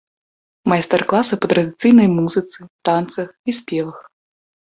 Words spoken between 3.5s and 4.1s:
і спевах.